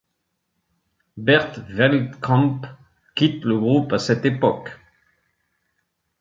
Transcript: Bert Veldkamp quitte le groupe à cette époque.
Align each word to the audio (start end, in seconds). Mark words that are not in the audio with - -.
Bert 1.15 1.59
Veldkamp 1.69 2.61
quitte 3.13 3.45
le 3.45 3.59
groupe 3.59 3.93
à 3.93 3.99
cette 3.99 4.25
époque. 4.25 4.71